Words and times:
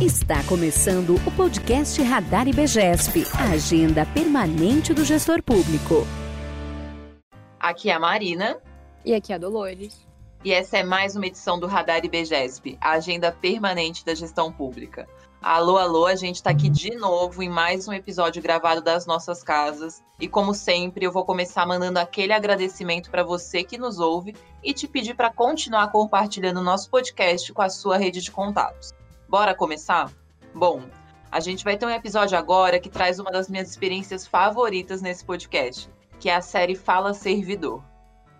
Está 0.00 0.42
começando 0.44 1.16
o 1.26 1.30
podcast 1.36 2.02
Radar 2.02 2.48
IBGESP, 2.48 3.22
a 3.38 3.50
agenda 3.50 4.06
permanente 4.06 4.94
do 4.94 5.04
gestor 5.04 5.42
público. 5.42 6.06
Aqui 7.58 7.90
é 7.90 7.92
a 7.92 8.00
Marina. 8.00 8.56
E 9.04 9.12
aqui 9.12 9.30
é 9.30 9.36
a 9.36 9.38
Dolores. 9.38 10.08
E 10.42 10.54
essa 10.54 10.78
é 10.78 10.82
mais 10.82 11.16
uma 11.16 11.26
edição 11.26 11.60
do 11.60 11.66
Radar 11.66 12.02
IBGESP, 12.02 12.78
a 12.80 12.92
agenda 12.92 13.30
permanente 13.30 14.02
da 14.02 14.14
gestão 14.14 14.50
pública. 14.50 15.06
Alô, 15.42 15.76
alô, 15.76 16.06
a 16.06 16.14
gente 16.14 16.36
está 16.36 16.48
aqui 16.48 16.70
de 16.70 16.94
novo 16.96 17.42
em 17.42 17.50
mais 17.50 17.86
um 17.86 17.92
episódio 17.92 18.40
gravado 18.40 18.80
das 18.80 19.04
nossas 19.04 19.42
casas. 19.42 20.02
E 20.18 20.26
como 20.26 20.54
sempre, 20.54 21.04
eu 21.04 21.12
vou 21.12 21.26
começar 21.26 21.66
mandando 21.66 21.98
aquele 21.98 22.32
agradecimento 22.32 23.10
para 23.10 23.22
você 23.22 23.62
que 23.62 23.76
nos 23.76 23.98
ouve 23.98 24.34
e 24.64 24.72
te 24.72 24.88
pedir 24.88 25.14
para 25.14 25.30
continuar 25.30 25.92
compartilhando 25.92 26.60
o 26.60 26.64
nosso 26.64 26.88
podcast 26.88 27.52
com 27.52 27.60
a 27.60 27.68
sua 27.68 27.98
rede 27.98 28.22
de 28.22 28.30
contatos. 28.30 28.98
Bora 29.30 29.54
começar? 29.54 30.10
Bom, 30.52 30.82
a 31.30 31.38
gente 31.38 31.62
vai 31.62 31.76
ter 31.76 31.86
um 31.86 31.90
episódio 31.90 32.36
agora 32.36 32.80
que 32.80 32.90
traz 32.90 33.20
uma 33.20 33.30
das 33.30 33.48
minhas 33.48 33.70
experiências 33.70 34.26
favoritas 34.26 35.00
nesse 35.00 35.24
podcast, 35.24 35.88
que 36.18 36.28
é 36.28 36.34
a 36.34 36.40
série 36.40 36.74
Fala 36.74 37.14
Servidor. 37.14 37.80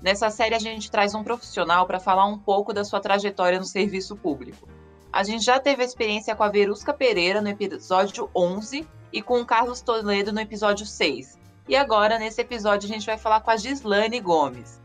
Nessa 0.03 0.31
série, 0.31 0.57
a 0.57 0.59
gente 0.59 0.91
traz 0.91 1.15
um 1.15 1.23
profissional 1.23 1.87
para 1.87 2.01
falar 2.01 2.27
um 2.27 2.37
pouco 2.37 2.73
da 2.73 2.83
sua 2.83 2.99
trajetória 2.99 3.61
no 3.61 3.65
serviço 3.65 4.17
público. 4.17 4.69
A 5.13 5.23
gente 5.23 5.45
já 5.45 5.61
teve 5.61 5.81
a 5.81 5.87
experiência 5.87 6.35
com 6.35 6.43
a 6.43 6.49
Verusca 6.49 6.93
Pereira 6.93 7.41
no 7.41 7.51
episódio 7.51 8.29
11 8.35 8.85
e 9.13 9.23
com 9.23 9.41
o 9.41 9.47
Carlos 9.47 9.81
Toledo 9.81 10.33
no 10.33 10.41
episódio 10.41 10.85
6. 10.85 11.39
E 11.69 11.77
agora, 11.77 12.19
nesse 12.19 12.41
episódio, 12.41 12.91
a 12.91 12.93
gente 12.93 13.07
vai 13.07 13.17
falar 13.17 13.43
com 13.43 13.53
a 13.53 13.57
Gislane 13.57 14.19
Gomes. 14.19 14.81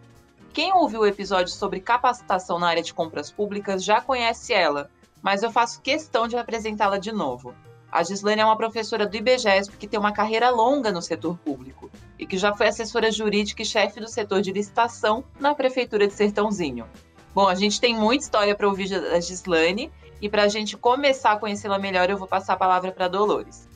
Quem 0.53 0.72
ouviu 0.72 0.99
o 0.99 1.08
episódio 1.08 1.52
sobre 1.52 1.80
capacitação 1.80 2.59
na 2.59 2.67
área 2.67 2.83
de 2.83 2.94
compras 2.94 3.31
públicas 3.31 3.83
já 3.83 3.99
conhece 4.02 4.53
ela, 4.53 4.91
mas 5.25 5.41
eu 5.41 5.52
faço 5.52 5.81
questão 5.81 6.27
de 6.27 6.38
apresentá-la 6.38 6.99
de 6.99 7.11
novo. 7.11 7.55
A 7.91 8.03
Gislane 8.03 8.41
é 8.41 8.45
uma 8.45 8.55
professora 8.55 9.07
do 9.07 9.17
IBGESP 9.17 9.75
que 9.75 9.88
tem 9.88 10.00
uma 10.00 10.11
carreira 10.11 10.52
longa 10.52 10.91
no 10.91 11.02
setor 11.02 11.36
público 11.39 11.89
e 12.19 12.27
que 12.27 12.38
já 12.38 12.53
foi 12.53 12.67
assessora 12.67 13.11
jurídica 13.11 13.63
e 13.63 13.66
chefe 13.66 14.00
do 14.00 14.08
setor 14.08 14.44
de 14.44 14.52
licitação 14.52 15.23
na 15.39 15.55
Prefeitura 15.55 16.05
de 16.05 16.13
Sertãozinho. 16.13 16.85
Bom, 17.33 17.47
a 17.47 17.55
gente 17.55 17.81
tem 17.81 17.95
muita 17.95 18.23
história 18.23 18.53
para 18.53 18.67
ouvir 18.67 18.88
da 18.88 19.19
Gislane 19.19 19.91
e 20.22 20.30
para 20.30 20.44
a 20.44 20.47
gente 20.47 20.77
começar 20.77 21.31
a 21.31 21.38
conhecê-la 21.38 21.80
melhor, 21.80 22.07
eu 22.07 22.17
vou 22.17 22.28
passar 22.28 22.53
a 22.53 22.57
palavra 22.57 22.91
para 22.91 23.07
Dolores. 23.07 23.67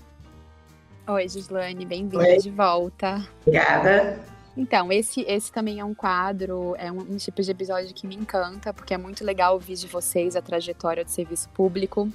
Oi, 1.07 1.27
Gislane, 1.27 1.83
bem-vinda 1.83 2.37
de 2.37 2.51
volta. 2.51 3.27
Obrigada. 3.41 4.19
Então, 4.59 4.91
esse, 4.91 5.21
esse 5.21 5.49
também 5.53 5.79
é 5.79 5.85
um 5.85 5.93
quadro, 5.93 6.75
é 6.77 6.91
um, 6.91 6.99
um, 6.99 7.15
tipo 7.15 7.41
de 7.41 7.49
episódio 7.49 7.93
que 7.93 8.05
me 8.05 8.13
encanta, 8.13 8.73
porque 8.73 8.93
é 8.93 8.97
muito 8.97 9.23
legal 9.23 9.53
ouvir 9.53 9.75
de 9.75 9.87
vocês 9.87 10.35
a 10.35 10.41
trajetória 10.41 11.05
do 11.05 11.09
serviço 11.09 11.47
público. 11.51 12.11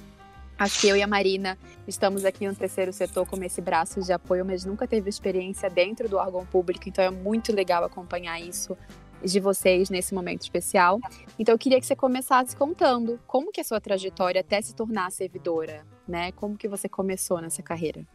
Acho 0.55 0.79
que 0.79 0.87
eu 0.87 0.95
e 0.95 1.01
a 1.01 1.07
Marina 1.07 1.57
estamos 1.87 2.23
aqui 2.23 2.47
no 2.47 2.53
terceiro 2.53 2.93
setor 2.93 3.27
como 3.27 3.43
esse 3.43 3.59
braço 3.61 3.99
de 3.99 4.13
apoio, 4.13 4.45
mas 4.45 4.63
nunca 4.63 4.87
teve 4.87 5.09
experiência 5.09 5.71
dentro 5.71 6.07
do 6.07 6.17
órgão 6.17 6.45
público, 6.45 6.87
então 6.87 7.03
é 7.03 7.09
muito 7.09 7.51
legal 7.51 7.83
acompanhar 7.83 8.39
isso 8.39 8.77
de 9.23 9.39
vocês 9.39 9.89
nesse 9.89 10.13
momento 10.13 10.43
especial. 10.43 10.99
Então 11.39 11.55
eu 11.55 11.57
queria 11.57 11.79
que 11.79 11.87
você 11.87 11.95
começasse 11.95 12.55
contando 12.55 13.19
como 13.25 13.51
que 13.51 13.59
é 13.59 13.63
a 13.63 13.65
sua 13.65 13.81
trajetória 13.81 14.41
até 14.41 14.61
se 14.61 14.75
tornar 14.75 15.11
servidora, 15.11 15.83
né? 16.07 16.31
Como 16.33 16.55
que 16.55 16.67
você 16.67 16.87
começou 16.87 17.41
nessa 17.41 17.63
carreira? 17.63 18.05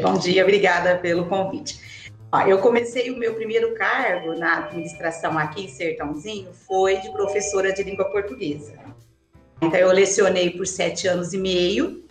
Bom 0.00 0.14
dia, 0.14 0.42
obrigada 0.42 0.98
pelo 0.98 1.26
convite. 1.26 2.11
Eu 2.48 2.58
comecei 2.58 3.10
o 3.10 3.18
meu 3.18 3.34
primeiro 3.34 3.74
cargo 3.74 4.34
na 4.34 4.64
administração 4.64 5.36
aqui 5.38 5.64
em 5.64 5.68
Sertãozinho 5.68 6.52
foi 6.54 6.96
de 6.96 7.12
professora 7.12 7.72
de 7.72 7.82
língua 7.82 8.06
portuguesa. 8.06 8.72
Então, 9.60 9.78
eu 9.78 9.92
lecionei 9.92 10.50
por 10.50 10.66
sete 10.66 11.06
anos 11.06 11.34
e 11.34 11.38
meio 11.38 12.02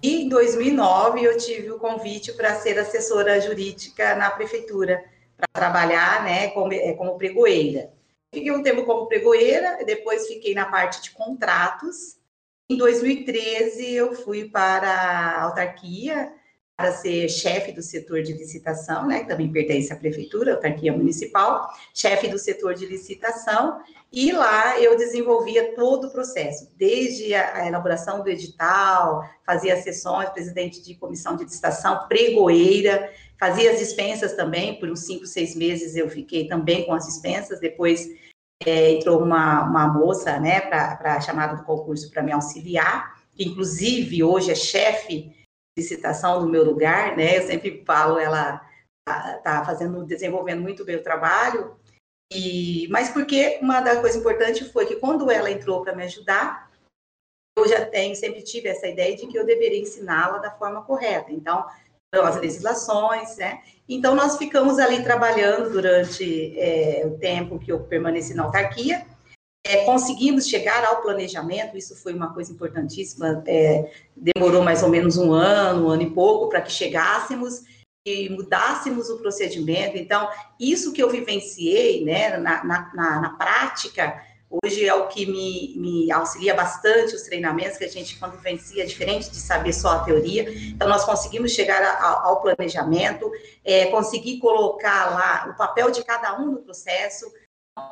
e 0.00 0.22
em 0.22 0.28
2009 0.28 1.20
eu 1.22 1.36
tive 1.36 1.70
o 1.72 1.80
convite 1.80 2.32
para 2.32 2.54
ser 2.54 2.78
assessora 2.78 3.40
jurídica 3.40 4.14
na 4.14 4.30
prefeitura, 4.30 5.04
para 5.36 5.48
trabalhar 5.52 6.22
né, 6.22 6.48
como, 6.50 6.72
é, 6.72 6.92
como 6.92 7.18
pregoeira. 7.18 7.90
Fiquei 8.32 8.52
um 8.52 8.62
tempo 8.62 8.84
como 8.84 9.08
pregoeira, 9.08 9.84
depois 9.84 10.28
fiquei 10.28 10.54
na 10.54 10.66
parte 10.66 11.02
de 11.02 11.10
contratos. 11.10 12.18
Em 12.70 12.76
2013 12.76 13.94
eu 13.94 14.14
fui 14.14 14.48
para 14.48 14.88
a 14.88 15.42
autarquia, 15.42 16.32
para 16.76 16.92
ser 16.92 17.28
chefe 17.30 17.72
do 17.72 17.82
setor 17.82 18.22
de 18.22 18.34
licitação, 18.34 19.06
né, 19.06 19.20
que 19.20 19.28
também 19.28 19.50
pertence 19.50 19.90
à 19.92 19.96
prefeitura, 19.96 20.54
autarquia 20.54 20.92
municipal, 20.92 21.72
chefe 21.94 22.28
do 22.28 22.38
setor 22.38 22.74
de 22.74 22.84
licitação, 22.84 23.80
e 24.12 24.30
lá 24.30 24.78
eu 24.78 24.94
desenvolvia 24.96 25.74
todo 25.74 26.08
o 26.08 26.10
processo, 26.10 26.70
desde 26.76 27.34
a, 27.34 27.66
elaboração 27.66 28.22
do 28.22 28.28
edital, 28.28 29.26
fazia 29.44 29.80
sessões, 29.80 30.28
presidente 30.28 30.82
de 30.82 30.94
comissão 30.94 31.34
de 31.34 31.44
licitação, 31.44 32.06
pregoeira, 32.08 33.10
fazia 33.40 33.72
as 33.72 33.78
dispensas 33.78 34.34
também, 34.34 34.78
por 34.78 34.90
uns 34.90 35.00
cinco, 35.00 35.26
seis 35.26 35.56
meses 35.56 35.96
eu 35.96 36.10
fiquei 36.10 36.46
também 36.46 36.84
com 36.84 36.92
as 36.92 37.06
dispensas, 37.06 37.58
depois 37.58 38.06
é, 38.64 38.92
entrou 38.92 39.22
uma, 39.22 39.62
uma 39.62 39.88
moça, 39.88 40.38
né, 40.38 40.60
para 40.60 41.14
a 41.14 41.20
chamada 41.22 41.56
do 41.56 41.64
concurso 41.64 42.10
para 42.10 42.22
me 42.22 42.32
auxiliar, 42.32 43.16
que 43.34 43.44
inclusive 43.44 44.22
hoje 44.22 44.50
é 44.50 44.54
chefe 44.54 45.35
licitação 45.76 46.40
no 46.40 46.48
meu 46.48 46.64
lugar, 46.64 47.16
né? 47.16 47.38
Eu 47.38 47.46
sempre 47.46 47.82
falo, 47.84 48.18
ela 48.18 48.60
tá, 49.06 49.38
tá 49.38 49.64
fazendo, 49.64 50.04
desenvolvendo 50.04 50.62
muito 50.62 50.84
bem 50.84 50.96
o 50.96 51.02
trabalho. 51.02 51.76
E, 52.32 52.88
mas 52.90 53.10
porque 53.10 53.58
uma 53.60 53.80
das 53.80 54.00
coisas 54.00 54.18
importantes 54.18 54.70
foi 54.72 54.86
que 54.86 54.96
quando 54.96 55.30
ela 55.30 55.50
entrou 55.50 55.82
para 55.82 55.94
me 55.94 56.04
ajudar, 56.04 56.70
eu 57.56 57.68
já 57.68 57.86
tenho, 57.86 58.14
sempre 58.16 58.42
tive 58.42 58.68
essa 58.68 58.86
ideia 58.86 59.16
de 59.16 59.26
que 59.26 59.38
eu 59.38 59.46
deveria 59.46 59.80
ensiná-la 59.80 60.38
da 60.38 60.50
forma 60.50 60.82
correta. 60.82 61.32
Então, 61.32 61.66
as 62.12 62.36
legislações, 62.36 63.36
né? 63.36 63.62
Então, 63.88 64.14
nós 64.14 64.36
ficamos 64.36 64.78
ali 64.78 65.02
trabalhando 65.02 65.70
durante 65.70 66.58
é, 66.58 67.04
o 67.06 67.18
tempo 67.18 67.58
que 67.58 67.70
eu 67.70 67.80
permaneci 67.80 68.34
na 68.34 68.44
autarquia, 68.44 69.06
é, 69.68 69.84
conseguimos 69.84 70.46
chegar 70.46 70.84
ao 70.84 71.02
planejamento, 71.02 71.76
isso 71.76 71.96
foi 71.96 72.14
uma 72.14 72.32
coisa 72.32 72.52
importantíssima, 72.52 73.42
é, 73.46 73.90
demorou 74.16 74.62
mais 74.62 74.82
ou 74.82 74.88
menos 74.88 75.16
um 75.16 75.32
ano, 75.32 75.86
um 75.86 75.90
ano 75.90 76.02
e 76.02 76.10
pouco, 76.10 76.48
para 76.48 76.60
que 76.60 76.72
chegássemos 76.72 77.64
e 78.06 78.28
mudássemos 78.28 79.10
o 79.10 79.18
procedimento. 79.18 79.96
Então, 79.96 80.30
isso 80.60 80.92
que 80.92 81.02
eu 81.02 81.10
vivenciei 81.10 82.04
né, 82.04 82.36
na, 82.36 82.64
na, 82.64 83.20
na, 83.20 83.30
prática, 83.30 84.22
hoje 84.48 84.86
é 84.86 84.94
o 84.94 85.08
que 85.08 85.26
me, 85.26 85.74
me, 85.76 86.12
auxilia 86.12 86.54
bastante 86.54 87.16
os 87.16 87.22
treinamentos 87.22 87.76
que 87.76 87.84
a 87.84 87.88
gente, 87.88 88.16
quando 88.16 88.36
vivencia, 88.36 88.86
diferente 88.86 89.28
de 89.28 89.36
saber 89.36 89.72
só 89.72 89.88
a 89.88 90.04
teoria. 90.04 90.48
Então, 90.68 90.88
nós 90.88 91.04
conseguimos 91.04 91.50
chegar 91.50 91.82
a, 91.82 92.28
ao 92.28 92.40
planejamento, 92.40 93.28
é, 93.64 93.86
conseguir 93.86 94.38
colocar 94.38 95.10
lá 95.10 95.50
o 95.50 95.56
papel 95.56 95.90
de 95.90 96.04
cada 96.04 96.40
um 96.40 96.52
no 96.52 96.62
processo, 96.62 97.26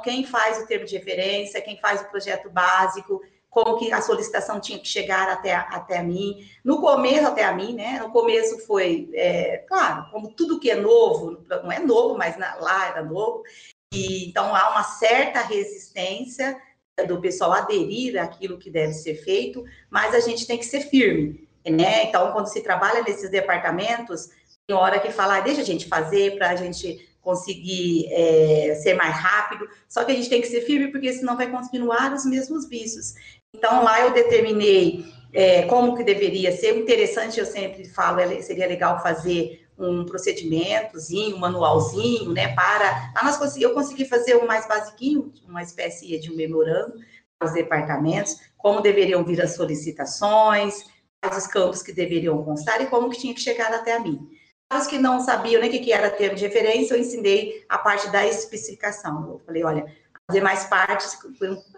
quem 0.02 0.24
faz 0.24 0.62
o 0.62 0.66
termo 0.66 0.86
de 0.86 0.96
referência, 0.96 1.60
quem 1.60 1.78
faz 1.78 2.00
o 2.00 2.08
projeto 2.08 2.50
básico, 2.50 3.20
como 3.50 3.78
que 3.78 3.92
a 3.92 4.02
solicitação 4.02 4.58
tinha 4.58 4.78
que 4.78 4.88
chegar 4.88 5.28
até, 5.28 5.54
até 5.54 5.98
a 5.98 6.02
mim. 6.02 6.44
No 6.64 6.80
começo, 6.80 7.28
até 7.28 7.44
a 7.44 7.52
mim, 7.52 7.74
né? 7.74 8.00
No 8.00 8.10
começo 8.10 8.58
foi, 8.66 9.08
é, 9.14 9.58
claro, 9.68 10.10
como 10.10 10.32
tudo 10.32 10.58
que 10.58 10.70
é 10.70 10.74
novo, 10.74 11.44
não 11.48 11.70
é 11.70 11.78
novo, 11.78 12.18
mas 12.18 12.36
na, 12.36 12.56
lá 12.56 12.88
era 12.88 13.02
novo, 13.02 13.44
e 13.92 14.28
então 14.28 14.54
há 14.54 14.70
uma 14.70 14.82
certa 14.82 15.40
resistência 15.40 16.60
do 17.06 17.20
pessoal 17.20 17.52
aderir 17.52 18.20
àquilo 18.20 18.58
que 18.58 18.70
deve 18.70 18.92
ser 18.92 19.14
feito, 19.16 19.64
mas 19.88 20.14
a 20.14 20.20
gente 20.20 20.46
tem 20.46 20.58
que 20.58 20.66
ser 20.66 20.80
firme, 20.80 21.48
né? 21.64 22.04
Então, 22.04 22.32
quando 22.32 22.48
se 22.48 22.60
trabalha 22.60 23.02
nesses 23.02 23.30
departamentos, 23.30 24.30
tem 24.66 24.74
hora 24.74 24.98
que 24.98 25.12
fala, 25.12 25.36
ah, 25.36 25.40
deixa 25.40 25.60
a 25.60 25.64
gente 25.64 25.86
fazer 25.86 26.36
para 26.36 26.50
a 26.50 26.56
gente 26.56 27.08
conseguir 27.24 28.06
é, 28.12 28.78
ser 28.82 28.94
mais 28.94 29.16
rápido, 29.16 29.66
só 29.88 30.04
que 30.04 30.12
a 30.12 30.14
gente 30.14 30.28
tem 30.28 30.40
que 30.40 30.46
ser 30.46 30.60
firme, 30.60 30.92
porque 30.92 31.12
senão 31.12 31.36
vai 31.36 31.50
continuar 31.50 32.12
os 32.12 32.24
mesmos 32.26 32.68
vícios. 32.68 33.14
Então, 33.56 33.82
lá 33.82 34.00
eu 34.02 34.12
determinei 34.12 35.04
é, 35.32 35.62
como 35.62 35.96
que 35.96 36.04
deveria 36.04 36.52
ser. 36.52 36.74
O 36.74 36.78
interessante, 36.78 37.40
eu 37.40 37.46
sempre 37.46 37.88
falo, 37.88 38.20
é, 38.20 38.42
seria 38.42 38.66
legal 38.66 39.02
fazer 39.02 39.66
um 39.76 40.04
procedimentozinho, 40.04 41.36
um 41.36 41.40
manualzinho, 41.40 42.32
né, 42.32 42.54
para... 42.54 43.12
Nós 43.24 43.36
consegui, 43.36 43.64
eu 43.64 43.74
consegui 43.74 44.04
fazer 44.04 44.36
o 44.36 44.46
mais 44.46 44.68
basiquinho, 44.68 45.32
uma 45.48 45.62
espécie 45.62 46.18
de 46.20 46.30
um 46.30 46.36
memorando 46.36 46.94
para 47.38 47.48
os 47.48 47.54
departamentos, 47.54 48.36
como 48.56 48.80
deveriam 48.80 49.24
vir 49.24 49.42
as 49.42 49.56
solicitações, 49.56 50.84
quais 51.20 51.44
os 51.44 51.46
campos 51.46 51.82
que 51.82 51.92
deveriam 51.92 52.44
constar 52.44 52.80
e 52.80 52.86
como 52.86 53.10
que 53.10 53.18
tinha 53.18 53.34
que 53.34 53.40
chegar 53.40 53.72
até 53.72 53.94
a 53.94 54.00
mim. 54.00 54.28
Os 54.72 54.86
que 54.86 54.98
não 54.98 55.20
sabiam 55.20 55.60
nem 55.60 55.70
o 55.70 55.72
que 55.72 55.92
era 55.92 56.10
termo 56.10 56.36
de 56.36 56.46
referência, 56.46 56.94
eu 56.94 57.00
ensinei 57.00 57.64
a 57.68 57.78
parte 57.78 58.10
da 58.10 58.26
especificação. 58.26 59.28
Eu 59.30 59.38
falei, 59.40 59.64
olha, 59.64 59.86
as 60.28 60.34
demais 60.34 60.64
partes, 60.64 61.18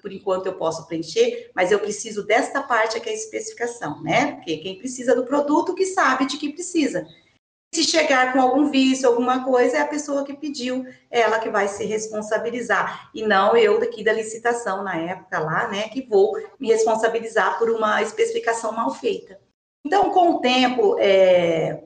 por, 0.01 0.13
enquanto 0.13 0.47
eu 0.47 0.55
posso 0.55 0.87
preencher, 0.87 1.51
mas 1.55 1.73
eu 1.73 1.79
preciso 1.79 2.25
desta 2.25 2.63
parte 2.63 3.01
que 3.01 3.09
é 3.09 3.13
a 3.13 3.17
especificação, 3.17 4.03
né? 4.03 4.33
Porque 4.37 4.59
quem 4.59 4.79
precisa 4.79 5.15
do 5.15 5.27
produto 5.27 5.75
que 5.75 5.87
sabe 5.87 6.27
de 6.27 6.37
que 6.37 6.53
precisa. 6.53 7.07
Se 7.75 7.83
chegar 7.83 8.33
com 8.33 8.41
algum 8.41 8.71
vício, 8.71 9.09
alguma 9.09 9.45
coisa, 9.45 9.77
é 9.77 9.81
a 9.81 9.87
pessoa 9.87 10.25
que 10.25 10.33
pediu, 10.33 10.87
é 11.11 11.21
ela 11.21 11.41
que 11.41 11.51
vai 11.51 11.69
se 11.69 11.85
responsabilizar, 11.85 13.11
e 13.13 13.23
não 13.23 13.57
eu 13.57 13.79
daqui 13.81 14.05
da 14.05 14.13
licitação 14.13 14.83
na 14.83 14.97
época 14.97 15.39
lá, 15.41 15.69
né, 15.69 15.89
que 15.89 16.07
vou 16.07 16.33
me 16.59 16.69
responsabilizar 16.69 17.59
por 17.59 17.69
uma 17.69 18.01
especificação 18.01 18.73
mal 18.73 18.95
feita. 18.95 19.39
Então, 19.85 20.11
com 20.11 20.31
o 20.31 20.41
tempo, 20.41 20.97
é, 20.99 21.83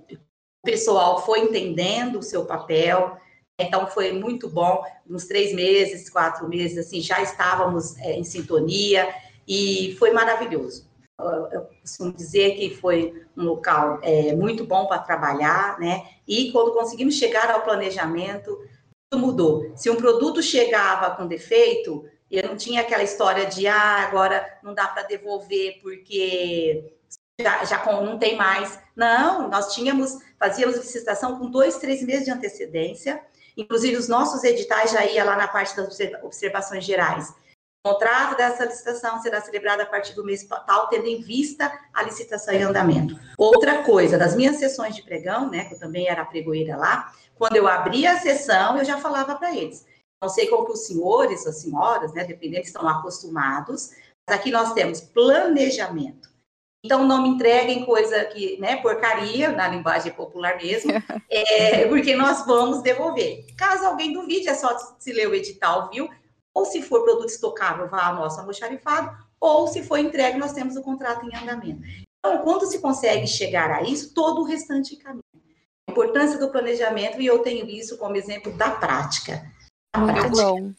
pessoal 0.63 1.25
foi 1.25 1.41
entendendo 1.41 2.19
o 2.19 2.23
seu 2.23 2.45
papel, 2.45 3.17
então 3.59 3.87
foi 3.87 4.13
muito 4.13 4.49
bom. 4.49 4.83
Nos 5.07 5.27
três 5.27 5.55
meses, 5.55 6.09
quatro 6.09 6.49
meses, 6.49 6.79
assim, 6.79 7.01
já 7.01 7.21
estávamos 7.23 7.99
é, 7.99 8.13
em 8.13 8.25
sintonia 8.25 9.09
e 9.47 9.97
foi 9.99 10.11
maravilhoso. 10.13 10.89
Eu 11.53 11.69
costumo 11.83 12.13
dizer 12.13 12.57
que 12.57 12.75
foi 12.77 13.23
um 13.37 13.45
local 13.45 13.99
é, 14.03 14.35
muito 14.35 14.65
bom 14.65 14.87
para 14.87 15.01
trabalhar, 15.01 15.79
né? 15.79 16.07
E 16.27 16.51
quando 16.51 16.73
conseguimos 16.73 17.15
chegar 17.15 17.51
ao 17.51 17.63
planejamento, 17.63 18.59
tudo 19.11 19.27
mudou. 19.27 19.73
Se 19.77 19.91
um 19.91 19.97
produto 19.97 20.43
chegava 20.43 21.15
com 21.15 21.27
defeito, 21.27 22.07
eu 22.31 22.49
não 22.49 22.57
tinha 22.57 22.81
aquela 22.81 23.03
história 23.03 23.45
de 23.45 23.67
ah, 23.67 24.07
agora 24.07 24.59
não 24.63 24.73
dá 24.73 24.87
para 24.87 25.03
devolver 25.03 25.79
porque 25.83 26.95
já, 27.43 27.65
já 27.65 27.85
não 28.03 28.19
tem 28.19 28.37
mais. 28.37 28.79
Não, 28.95 29.49
nós 29.49 29.75
tínhamos, 29.75 30.19
fazíamos 30.39 30.77
licitação 30.77 31.39
com 31.39 31.51
dois, 31.51 31.79
três 31.79 32.03
meses 32.03 32.25
de 32.25 32.31
antecedência. 32.31 33.21
Inclusive, 33.57 33.97
os 33.97 34.09
nossos 34.09 34.45
editais 34.45 34.91
já 34.91 35.05
ia 35.05 35.25
lá 35.25 35.37
na 35.37 35.49
parte 35.49 35.77
das 35.77 35.99
observações 36.23 36.85
gerais. 36.85 37.35
O 37.83 37.93
contrato 37.93 38.37
dessa 38.37 38.65
licitação 38.67 39.21
será 39.23 39.41
celebrado 39.41 39.81
a 39.81 39.87
partir 39.87 40.15
do 40.15 40.23
mês 40.23 40.47
tal, 40.67 40.89
tendo 40.89 41.07
em 41.07 41.23
vista 41.23 41.73
a 41.95 42.03
licitação 42.03 42.53
em 42.53 42.63
andamento. 42.63 43.19
Outra 43.39 43.83
coisa, 43.83 44.19
das 44.19 44.37
minhas 44.37 44.57
sessões 44.57 44.95
de 44.95 45.03
pregão, 45.03 45.51
né, 45.51 45.65
que 45.65 45.75
eu 45.75 45.79
também 45.79 46.07
era 46.07 46.25
pregoeira 46.25 46.77
lá, 46.77 47.11
quando 47.37 47.57
eu 47.57 47.67
abria 47.67 48.13
a 48.13 48.19
sessão, 48.19 48.77
eu 48.77 48.85
já 48.85 48.99
falava 48.99 49.35
para 49.35 49.57
eles. 49.57 49.87
Não 50.23 50.29
sei 50.29 50.47
como 50.49 50.67
que 50.67 50.73
os 50.73 50.87
senhores, 50.87 51.47
as 51.47 51.63
senhoras, 51.63 52.13
né, 52.13 52.23
dependendo, 52.23 52.65
estão 52.65 52.87
acostumados, 52.87 53.93
mas 54.29 54.39
aqui 54.39 54.51
nós 54.51 54.75
temos 54.75 55.01
planejamento. 55.01 56.30
Então, 56.83 57.07
não 57.07 57.23
me 57.23 57.29
entreguem 57.29 57.85
coisa 57.85 58.25
que, 58.25 58.59
né, 58.59 58.77
porcaria, 58.77 59.53
na 59.53 59.69
linguagem 59.69 60.13
popular 60.13 60.57
mesmo, 60.57 60.91
é, 61.29 61.87
porque 61.87 62.15
nós 62.15 62.47
vamos 62.47 62.83
devolver. 62.83 63.45
Caso 63.57 63.85
alguém 63.85 64.13
duvide, 64.13 64.49
é 64.49 64.55
só 64.55 64.77
se 64.99 65.13
ler 65.13 65.29
o 65.29 65.35
edital, 65.35 65.91
viu? 65.91 66.09
Ou 66.55 66.65
se 66.65 66.81
for 66.81 67.05
produto 67.05 67.29
estocável, 67.29 67.89
vá 67.89 68.07
ao 68.07 68.15
nosso 68.15 68.41
almoxarifado, 68.41 69.15
ou 69.39 69.67
se 69.69 69.83
for 69.83 69.99
entregue, 69.99 70.39
nós 70.39 70.53
temos 70.53 70.77
o 70.77 70.83
contrato 70.83 71.25
em 71.27 71.37
andamento. 71.37 71.83
Então, 72.19 72.39
quando 72.43 72.67
se 72.67 72.79
consegue 72.81 73.27
chegar 73.27 73.71
a 73.71 73.83
isso, 73.83 74.13
todo 74.15 74.41
o 74.41 74.45
restante 74.45 74.97
caminha. 74.97 75.23
A 75.89 75.93
importância 75.93 76.39
do 76.39 76.51
planejamento, 76.51 77.21
e 77.21 77.27
eu 77.27 77.41
tenho 77.41 77.69
isso 77.69 77.99
como 77.99 78.17
exemplo 78.17 78.53
da 78.53 78.71
prática. 78.71 79.43
Muito 79.97 80.15
prática. 80.15 80.43
bom. 80.43 80.73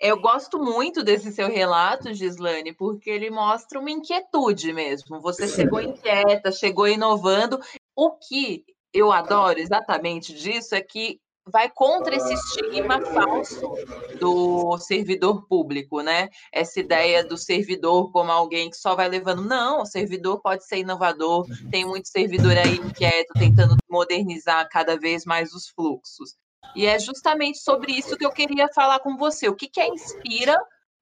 Eu 0.00 0.20
gosto 0.20 0.58
muito 0.60 1.02
desse 1.02 1.32
seu 1.32 1.48
relato, 1.48 2.14
Gislane, 2.14 2.72
porque 2.72 3.10
ele 3.10 3.30
mostra 3.30 3.80
uma 3.80 3.90
inquietude 3.90 4.72
mesmo. 4.72 5.20
Você 5.20 5.48
chegou 5.48 5.80
inquieta, 5.80 6.52
chegou 6.52 6.86
inovando. 6.86 7.58
O 7.96 8.12
que 8.12 8.64
eu 8.92 9.10
adoro 9.10 9.58
exatamente 9.58 10.32
disso 10.32 10.76
é 10.76 10.80
que 10.80 11.20
vai 11.50 11.68
contra 11.68 12.14
esse 12.14 12.32
estigma 12.32 13.00
falso 13.00 13.72
do 14.20 14.78
servidor 14.78 15.46
público, 15.48 16.00
né? 16.00 16.28
Essa 16.52 16.78
ideia 16.78 17.24
do 17.24 17.36
servidor 17.36 18.12
como 18.12 18.30
alguém 18.30 18.70
que 18.70 18.76
só 18.76 18.94
vai 18.94 19.08
levando. 19.08 19.42
Não, 19.42 19.82
o 19.82 19.86
servidor 19.86 20.40
pode 20.40 20.64
ser 20.64 20.78
inovador, 20.78 21.46
tem 21.70 21.84
muito 21.84 22.08
servidor 22.08 22.56
aí 22.56 22.76
inquieto, 22.76 23.32
tentando 23.38 23.76
modernizar 23.90 24.68
cada 24.68 24.96
vez 24.96 25.24
mais 25.24 25.52
os 25.52 25.68
fluxos. 25.68 26.36
E 26.74 26.86
é 26.86 26.98
justamente 26.98 27.58
sobre 27.58 27.92
isso 27.92 28.16
que 28.16 28.24
eu 28.24 28.30
queria 28.30 28.68
falar 28.74 29.00
com 29.00 29.16
você. 29.16 29.48
O 29.48 29.54
que, 29.54 29.68
que 29.68 29.80
a 29.80 29.88
inspira 29.88 30.56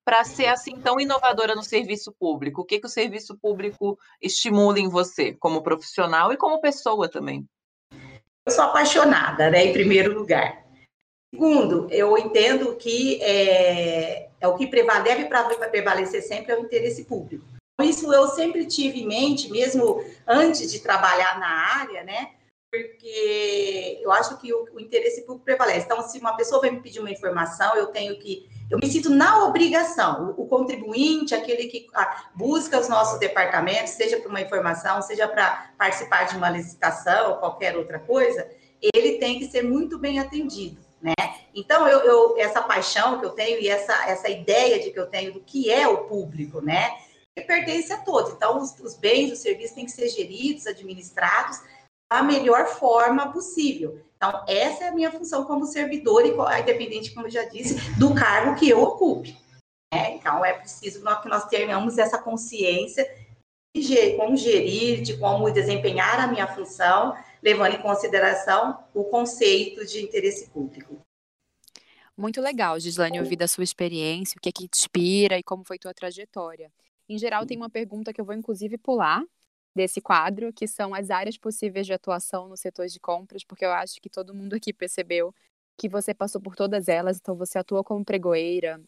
para 0.05 0.23
ser 0.25 0.47
assim 0.47 0.81
tão 0.81 1.01
inovadora 1.01 1.55
no 1.55 1.63
serviço 1.63 2.15
público? 2.19 2.63
O 2.63 2.65
que, 2.65 2.79
que 2.79 2.87
o 2.87 2.91
serviço 2.91 3.37
público 3.37 3.99
estimula 4.23 4.79
em 4.79 4.89
você, 4.89 5.35
como 5.35 5.63
profissional 5.63 6.33
e 6.33 6.37
como 6.37 6.61
pessoa 6.61 7.09
também? 7.09 7.45
Eu 8.47 8.53
sou 8.53 8.65
apaixonada, 8.65 9.51
né, 9.51 9.65
em 9.65 9.73
primeiro 9.73 10.17
lugar. 10.17 10.65
Segundo, 11.35 11.89
eu 11.91 12.17
entendo 12.17 12.77
que 12.77 13.21
é, 13.21 14.31
é 14.41 14.47
o 14.47 14.57
que 14.57 14.69
para 14.69 15.69
prevalecer 15.69 16.23
sempre 16.23 16.53
é 16.53 16.57
o 16.57 16.65
interesse 16.65 17.05
público. 17.05 17.45
Isso 17.83 18.11
eu 18.13 18.29
sempre 18.29 18.65
tive 18.65 19.03
em 19.03 19.07
mente, 19.07 19.51
mesmo 19.51 20.03
antes 20.27 20.71
de 20.71 20.79
trabalhar 20.79 21.39
na 21.39 21.49
área, 21.49 22.05
né? 22.05 22.36
Porque 22.85 24.01
eu 24.03 24.11
acho 24.13 24.39
que 24.39 24.53
o, 24.53 24.69
o, 24.75 24.81
interesse 24.81 25.23
público 25.23 25.45
prevalece. 25.45 25.85
Então, 25.85 26.03
se 26.03 26.19
uma 26.19 26.37
pessoa 26.37 26.61
vai 26.61 26.71
me 26.71 26.81
pedir 26.81 27.01
uma 27.01 27.11
informação, 27.11 27.75
eu 27.77 27.87
tenho 27.89 28.19
que. 28.19 28.49
Eu 28.71 28.79
me 28.79 28.87
sinto 28.89 29.11
na 29.11 29.45
obrigação. 29.45 30.35
O, 30.37 30.43
o 30.43 30.49
contribuinte, 30.49 31.35
aquele 31.35 31.69
que 31.69 31.87
ah, 31.95 32.31
busca 32.35 32.79
os 32.79 32.89
nossos 32.89 33.19
departamentos, 33.19 33.93
seja 33.93 34.19
para 34.19 34.29
uma 34.29 34.41
informação, 34.41 35.01
seja 35.03 35.29
para 35.29 35.71
participar 35.79 36.25
de 36.25 36.37
uma 36.37 36.51
licitação 36.51 37.31
ou 37.31 37.37
qualquer 37.37 37.77
outra 37.77 37.99
coisa, 37.99 38.49
ele 38.95 39.19
tem 39.19 39.39
que 39.39 39.47
ser 39.47 39.63
muito 39.63 39.99
bem 39.99 40.19
atendido. 40.19 40.81
Né? 41.01 41.15
Então, 41.55 41.87
eu, 41.87 42.01
eu, 42.01 42.39
essa 42.39 42.63
paixão 42.63 43.21
que 43.21 43.27
eu 43.27 43.31
tenho 43.31 43.61
e 43.61 43.69
essa, 43.69 44.09
essa 44.09 44.29
ideia 44.29 44.81
de 44.81 44.91
que 44.91 44.99
eu 44.99 45.07
tenho 45.07 45.33
do 45.33 45.41
que 45.41 45.71
é 45.71 45.87
o 45.87 46.05
público, 46.05 46.61
né? 46.61 46.97
pertence 47.47 47.93
a 47.93 47.99
todos. 47.99 48.33
Então, 48.33 48.59
os, 48.59 48.79
os 48.81 48.97
bens, 48.97 49.31
os 49.31 49.41
serviços 49.41 49.75
têm 49.75 49.85
que 49.85 49.93
ser 49.93 50.09
geridos, 50.09 50.67
administrados 50.67 51.61
a 52.11 52.23
melhor 52.23 52.67
forma 52.67 53.33
possível. 53.33 54.01
Então, 54.17 54.45
essa 54.49 54.85
é 54.85 54.89
a 54.89 54.95
minha 54.95 55.11
função 55.11 55.45
como 55.45 55.67
servidor, 55.67 56.25
e 56.25 56.61
independente, 56.61 57.13
como 57.13 57.27
eu 57.27 57.31
já 57.31 57.45
disse, 57.45 57.75
do 57.99 58.15
cargo 58.15 58.59
que 58.59 58.69
eu 58.69 58.83
ocupe. 58.83 59.37
Né? 59.93 60.15
Então, 60.15 60.45
é 60.45 60.55
preciso 60.55 61.03
que 61.23 61.29
nós 61.29 61.45
tenhamos 61.47 61.99
essa 61.99 62.19
consciência 62.19 63.07
de 63.75 64.17
como 64.17 64.37
gerir, 64.37 65.03
de 65.03 65.19
como 65.19 65.51
desempenhar 65.51 66.19
a 66.19 66.27
minha 66.27 66.47
função, 66.47 67.15
levando 67.43 67.75
em 67.75 67.83
consideração 67.83 68.83
o 68.95 69.05
conceito 69.05 69.85
de 69.85 70.03
interesse 70.03 70.49
público. 70.49 70.99
Muito 72.17 72.41
legal, 72.41 72.81
Gislane, 72.81 73.21
ouvir 73.21 73.37
da 73.37 73.47
sua 73.47 73.63
experiência, 73.63 74.39
o 74.39 74.41
que, 74.41 74.49
é 74.49 74.53
que 74.53 74.67
te 74.67 74.79
inspira 74.79 75.39
e 75.39 75.43
como 75.43 75.63
foi 75.63 75.79
tua 75.79 75.93
trajetória. 75.93 76.73
Em 77.07 77.19
geral, 77.19 77.45
tem 77.45 77.59
uma 77.59 77.69
pergunta 77.69 78.13
que 78.13 78.21
eu 78.21 78.25
vou 78.25 78.35
inclusive 78.35 78.79
pular, 78.79 79.23
desse 79.77 80.01
quadro, 80.01 80.53
que 80.53 80.67
são 80.67 80.95
as 80.95 81.11
áreas 81.11 81.37
possíveis 81.37 81.87
de 81.87 81.93
atuação 81.93 82.49
no 82.49 82.57
setor 82.57 82.87
de 82.89 82.99
compras, 82.99 83.45
porque 83.45 83.65
eu 83.65 83.71
acho 83.71 84.01
que 84.01 84.09
todo 84.09 84.35
mundo 84.35 84.55
aqui 84.55 84.73
percebeu 84.73 85.35
que 85.77 85.89
você 85.89 86.15
passou 86.15 86.41
por 86.41 86.57
todas 86.57 86.89
elas, 86.89 87.19
então 87.19 87.37
você 87.37 87.59
atua 87.59 87.85
como 87.85 88.05
pregoeira, 88.05 88.81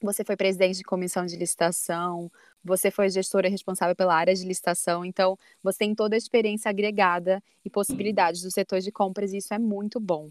você 0.00 0.22
foi 0.22 0.36
presidente 0.36 0.76
de 0.76 0.84
comissão 0.84 1.24
de 1.24 1.36
licitação, 1.36 2.30
você 2.62 2.90
foi 2.90 3.08
gestora 3.08 3.48
responsável 3.48 3.96
pela 3.96 4.14
área 4.14 4.34
de 4.34 4.44
licitação, 4.44 5.04
então 5.04 5.38
você 5.62 5.78
tem 5.78 5.94
toda 5.94 6.14
a 6.14 6.18
experiência 6.18 6.68
agregada 6.68 7.42
e 7.64 7.70
possibilidades 7.70 8.42
do 8.42 8.50
setor 8.50 8.80
de 8.80 8.92
compras, 8.92 9.32
e 9.32 9.38
isso 9.38 9.54
é 9.54 9.58
muito 9.58 9.98
bom. 9.98 10.30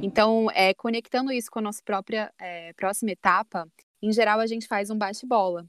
Então, 0.00 0.50
é, 0.50 0.74
conectando 0.74 1.30
isso 1.30 1.48
com 1.48 1.60
a 1.60 1.62
nossa 1.62 1.80
própria 1.84 2.32
é, 2.40 2.72
próxima 2.72 3.12
etapa, 3.12 3.68
em 4.02 4.12
geral 4.12 4.40
a 4.40 4.46
gente 4.48 4.66
faz 4.66 4.90
um 4.90 4.98
bate-bola. 4.98 5.64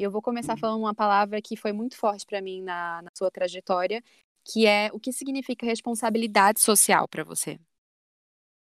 E 0.00 0.02
eu 0.02 0.10
vou 0.10 0.22
começar 0.22 0.54
uhum. 0.54 0.58
falando 0.58 0.80
uma 0.80 0.94
palavra 0.94 1.42
que 1.42 1.54
foi 1.54 1.74
muito 1.74 1.94
forte 1.94 2.24
para 2.24 2.40
mim 2.40 2.62
na, 2.62 3.02
na 3.02 3.10
sua 3.14 3.30
trajetória, 3.30 4.02
que 4.42 4.66
é 4.66 4.88
o 4.94 4.98
que 4.98 5.12
significa 5.12 5.66
responsabilidade 5.66 6.58
social 6.58 7.06
para 7.06 7.22
você. 7.22 7.60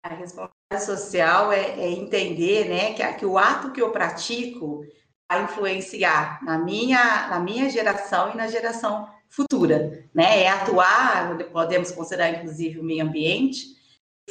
A 0.02 0.14
responsabilidade 0.14 0.86
social 0.86 1.52
é, 1.52 1.78
é 1.78 1.90
entender 1.90 2.70
né, 2.70 2.94
que, 2.94 3.18
que, 3.18 3.26
o 3.26 3.36
ato 3.36 3.70
que 3.70 3.82
eu 3.82 3.92
pratico 3.92 4.82
vai 5.30 5.44
influenciar 5.44 6.42
na 6.42 6.56
minha, 6.56 7.28
na 7.28 7.38
minha 7.38 7.68
geração 7.68 8.32
e 8.32 8.36
na 8.38 8.46
geração 8.46 9.06
futura. 9.28 10.08
Né? 10.14 10.44
É 10.44 10.48
atuar, 10.48 11.36
podemos 11.52 11.90
considerar 11.90 12.30
inclusive 12.30 12.80
o 12.80 12.84
meio 12.84 13.04
ambiente, 13.04 13.76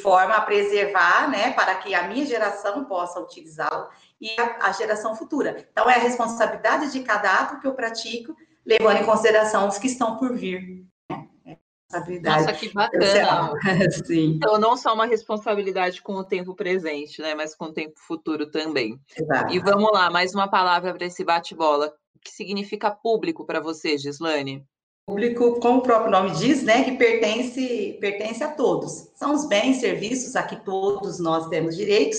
forma 0.00 0.34
a 0.34 0.40
preservar, 0.40 1.30
né, 1.30 1.52
para 1.52 1.74
que 1.76 1.94
a 1.94 2.06
minha 2.08 2.26
geração 2.26 2.84
possa 2.84 3.20
utilizá-lo 3.20 3.88
e 4.20 4.30
a, 4.38 4.68
a, 4.68 4.72
geração 4.72 5.14
futura. 5.14 5.66
Então, 5.70 5.88
é 5.88 5.94
a 5.94 6.00
responsabilidade 6.00 6.92
de 6.92 7.00
cada 7.00 7.32
ato 7.32 7.60
que 7.60 7.66
eu 7.66 7.74
pratico, 7.74 8.36
levando 8.64 8.98
em 8.98 9.06
consideração 9.06 9.68
os 9.68 9.78
que 9.78 9.86
estão 9.86 10.16
por 10.16 10.34
vir. 10.34 10.84
Né? 11.10 11.56
É 11.92 12.20
Nossa, 12.20 12.52
que 12.52 12.72
bacana. 12.72 13.52
Sim. 14.04 14.34
Então, 14.36 14.58
não 14.58 14.76
só 14.76 14.92
uma 14.92 15.06
responsabilidade 15.06 16.02
com 16.02 16.14
o 16.14 16.24
tempo 16.24 16.54
presente, 16.54 17.22
né, 17.22 17.34
mas 17.34 17.54
com 17.54 17.66
o 17.66 17.72
tempo 17.72 17.98
futuro 17.98 18.50
também. 18.50 19.00
Exato. 19.18 19.54
E 19.54 19.58
vamos 19.60 19.90
lá, 19.92 20.10
mais 20.10 20.34
uma 20.34 20.48
palavra 20.48 20.92
para 20.92 21.06
esse 21.06 21.24
bate-bola. 21.24 21.92
O 22.14 22.18
que 22.18 22.30
significa 22.30 22.90
público 22.90 23.46
para 23.46 23.60
você, 23.60 23.96
Gislane? 23.96 24.66
Público, 25.06 25.60
como 25.60 25.78
o 25.78 25.82
próprio 25.82 26.10
nome 26.10 26.32
diz, 26.32 26.64
né, 26.64 26.82
que 26.82 26.96
pertence, 26.96 27.96
pertence 28.00 28.42
a 28.42 28.50
todos. 28.50 29.08
São 29.14 29.32
os 29.32 29.46
bens, 29.46 29.76
serviços 29.76 30.34
a 30.34 30.42
que 30.42 30.56
todos 30.56 31.20
nós 31.20 31.48
temos 31.48 31.76
direitos 31.76 32.18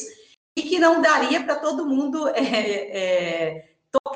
e 0.56 0.62
que 0.62 0.80
não 0.80 1.02
daria 1.02 1.44
para 1.44 1.58
todo 1.58 1.86
mundo 1.86 2.30
é, 2.30 2.40
é, 2.42 3.70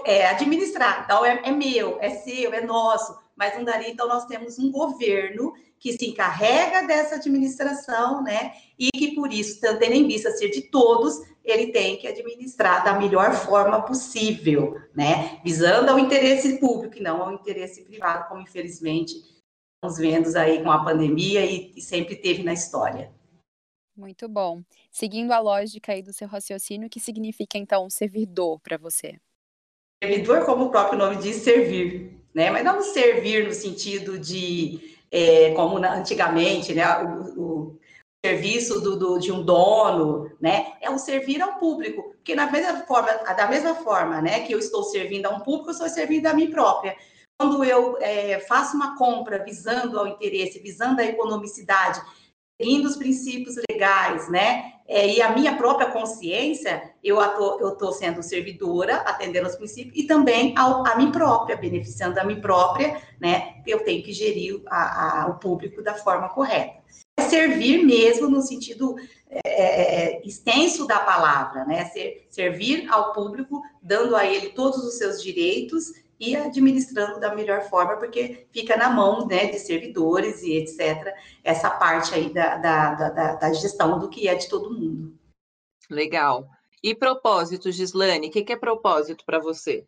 é, 0.06 0.28
administrar. 0.28 1.04
Então, 1.04 1.26
é, 1.26 1.42
é 1.44 1.52
meu, 1.52 1.98
é 2.00 2.12
seu, 2.12 2.54
é 2.54 2.62
nosso, 2.62 3.14
mas 3.36 3.54
não 3.58 3.66
daria. 3.66 3.90
Então, 3.90 4.08
nós 4.08 4.26
temos 4.26 4.58
um 4.58 4.72
governo 4.72 5.54
que 5.82 5.94
se 5.94 6.06
encarrega 6.06 6.86
dessa 6.86 7.16
administração, 7.16 8.24
né? 8.24 8.54
E 8.78 8.90
que, 8.92 9.16
por 9.16 9.34
isso, 9.34 9.60
tendo 9.60 9.94
em 9.94 10.08
vista 10.08 10.30
ser 10.30 10.50
de 10.50 10.62
todos, 10.62 11.20
ele 11.44 11.72
tem 11.72 11.98
que 11.98 12.08
administrar 12.08 12.84
da 12.86 13.00
melhor 13.00 13.34
forma 13.34 13.82
possível, 13.82 14.80
né? 14.96 15.42
Visando 15.44 15.90
ao 15.90 15.98
interesse 15.98 16.60
público 16.60 17.00
e 17.00 17.02
não 17.02 17.24
ao 17.24 17.34
interesse 17.34 17.84
privado, 17.84 18.30
como 18.30 18.42
infelizmente 18.42 19.16
estamos 19.84 19.98
vendo 19.98 20.38
aí 20.38 20.62
com 20.62 20.70
a 20.70 20.86
pandemia 20.86 21.44
e, 21.44 21.74
e 21.76 21.82
sempre 21.82 22.16
teve 22.16 22.44
na 22.44 22.54
história. 22.54 23.12
Muito 23.98 24.30
bom. 24.30 24.62
Seguindo 24.92 25.32
a 25.32 25.40
lógica 25.40 25.94
aí 25.94 26.04
do 26.04 26.14
seu 26.14 26.28
raciocínio, 26.28 26.86
o 26.86 26.90
que 26.92 27.00
significa 27.00 27.58
então 27.58 27.90
servidor 27.90 28.60
para 28.60 28.78
você? 28.78 29.20
Servidor, 30.04 30.46
como 30.46 30.66
o 30.66 30.70
próprio 30.70 31.00
nome 31.00 31.18
diz, 31.18 31.38
servir, 31.38 32.22
né? 32.36 32.52
Mas 32.52 32.64
não 32.64 32.84
servir 32.84 33.48
no 33.48 33.54
sentido 33.54 34.20
de, 34.20 35.01
é, 35.12 35.52
como 35.52 35.78
na, 35.78 35.96
antigamente, 35.96 36.74
né? 36.74 36.86
O, 37.04 37.42
o 37.42 37.80
serviço 38.26 38.80
do, 38.80 38.98
do, 38.98 39.20
de 39.20 39.32
um 39.32 39.44
dono, 39.44 40.32
né? 40.40 40.74
É 40.80 40.90
o 40.90 40.98
servir 40.98 41.42
ao 41.42 41.56
público, 41.56 42.12
porque 42.14 42.36
na 42.36 42.50
mesma 42.50 42.82
forma, 42.86 43.12
da 43.12 43.48
mesma 43.48 43.76
forma, 43.76 44.22
né? 44.22 44.42
Que 44.42 44.54
eu 44.54 44.60
estou 44.60 44.84
servindo 44.84 45.26
a 45.26 45.30
um 45.30 45.42
público, 45.42 45.70
eu 45.70 45.74
estou 45.74 45.90
servindo 45.90 46.28
a 46.28 46.34
mim 46.34 46.50
própria. 46.50 46.96
Quando 47.38 47.64
eu 47.64 47.98
é, 48.00 48.40
faço 48.42 48.76
uma 48.76 48.96
compra 48.98 49.44
visando 49.44 50.00
ao 50.00 50.08
interesse, 50.08 50.60
visando 50.60 51.02
a 51.02 51.06
economicidade, 51.06 52.00
seguindo 52.62 52.86
os 52.86 52.96
princípios 52.96 53.56
legais, 53.70 54.30
né? 54.30 54.74
É, 54.88 55.08
e 55.08 55.22
a 55.22 55.34
minha 55.34 55.56
própria 55.56 55.90
consciência, 55.90 56.94
eu 57.04 57.18
estou 57.22 57.92
sendo 57.94 58.22
servidora, 58.22 58.98
atendendo 58.98 59.48
aos 59.48 59.56
princípios, 59.56 59.98
e 59.98 60.04
também 60.04 60.54
ao, 60.58 60.86
a 60.86 60.96
mim 60.96 61.12
própria, 61.12 61.56
beneficiando 61.56 62.20
a 62.20 62.24
mim 62.24 62.40
própria, 62.40 63.02
né? 63.20 63.62
Eu 63.66 63.84
tenho 63.84 64.04
que 64.04 64.14
gerir 64.14 64.62
a, 64.68 65.24
a, 65.24 65.28
o 65.28 65.40
público 65.40 65.82
da 65.82 65.96
forma 65.96 66.30
correta. 66.30 66.82
É 67.18 67.24
servir 67.24 67.84
mesmo 67.84 68.30
no 68.30 68.42
sentido 68.42 68.96
é, 69.30 69.40
é, 69.46 69.96
é, 70.18 70.22
extenso 70.28 70.86
da 70.86 71.00
palavra, 71.00 71.66
né? 71.66 71.86
Ser, 71.86 72.28
servir 72.30 72.88
ao 72.90 73.14
público, 73.14 73.62
dando 73.82 74.16
a 74.16 74.26
ele 74.26 74.50
todos 74.50 74.84
os 74.84 74.98
seus 74.98 75.24
direitos 75.24 75.94
e 76.22 76.36
administrando 76.36 77.20
da 77.20 77.34
melhor 77.34 77.64
forma, 77.64 77.98
porque 77.98 78.46
fica 78.52 78.78
na 78.78 78.92
mão 78.92 79.26
né, 79.26 79.48
de 79.48 79.58
servidores 79.58 80.44
e 80.44 80.54
etc. 80.54 81.12
Essa 81.44 81.68
parte 81.72 82.14
aí 82.14 82.32
da, 82.32 82.58
da, 82.58 82.94
da, 82.94 83.36
da 83.36 83.54
gestão 83.54 83.98
do 83.98 84.08
que 84.08 84.28
é 84.28 84.36
de 84.36 84.48
todo 84.48 84.72
mundo. 84.72 85.18
Legal. 85.90 86.48
E 86.84 86.94
propósito, 86.94 87.72
Gislane, 87.72 88.28
o 88.28 88.32
que, 88.32 88.44
que 88.44 88.54
é 88.54 88.56
propósito 88.56 89.26
para 89.26 89.40
você? 89.40 89.88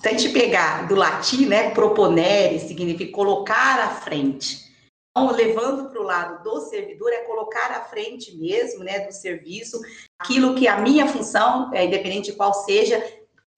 Se 0.00 0.08
a 0.08 0.10
gente 0.12 0.30
pegar 0.30 0.88
do 0.88 0.94
latim, 0.94 1.44
né, 1.44 1.70
proponere 1.70 2.58
significa 2.60 3.12
colocar 3.12 3.80
à 3.80 3.90
frente. 3.90 4.66
Então, 5.10 5.30
levando 5.32 5.90
para 5.90 6.00
o 6.00 6.04
lado 6.04 6.42
do 6.42 6.60
servidor, 6.60 7.12
é 7.12 7.24
colocar 7.24 7.70
à 7.72 7.84
frente 7.84 8.34
mesmo, 8.38 8.82
né, 8.82 9.00
do 9.00 9.12
serviço, 9.12 9.78
aquilo 10.18 10.54
que 10.54 10.66
a 10.66 10.78
minha 10.78 11.06
função, 11.06 11.74
é, 11.74 11.84
independente 11.84 12.30
de 12.30 12.36
qual 12.36 12.54
seja, 12.54 13.02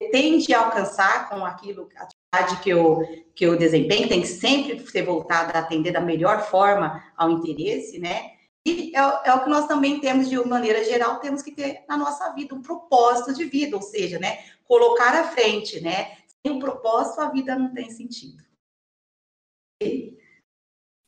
tende 0.09 0.53
a 0.53 0.65
alcançar 0.65 1.29
com 1.29 1.45
aquilo, 1.45 1.89
a 1.95 2.03
atividade 2.03 2.63
que 2.63 2.69
eu, 2.69 2.99
que 3.35 3.45
eu 3.45 3.57
desempenho, 3.57 4.07
tem 4.07 4.21
que 4.21 4.27
sempre 4.27 4.79
ser 4.87 5.03
voltada 5.03 5.57
a 5.57 5.61
atender 5.61 5.91
da 5.91 6.01
melhor 6.01 6.41
forma 6.41 7.03
ao 7.15 7.29
interesse, 7.29 7.99
né? 7.99 8.31
E 8.65 8.95
é, 8.95 8.99
é, 8.99 9.33
o 9.33 9.43
que 9.43 9.49
nós 9.49 9.67
também 9.67 9.99
temos, 9.99 10.29
de 10.29 10.37
maneira 10.45 10.83
geral, 10.83 11.19
temos 11.19 11.41
que 11.41 11.51
ter 11.51 11.83
na 11.87 11.97
nossa 11.97 12.31
vida 12.33 12.53
um 12.53 12.61
propósito 12.61 13.33
de 13.33 13.45
vida, 13.45 13.75
ou 13.75 13.81
seja, 13.81 14.19
né, 14.19 14.43
colocar 14.63 15.15
à 15.15 15.23
frente, 15.29 15.81
né? 15.81 16.17
Sem 16.45 16.55
um 16.55 16.59
propósito, 16.59 17.21
a 17.21 17.29
vida 17.29 17.55
não 17.55 17.73
tem 17.73 17.89
sentido. 17.89 18.43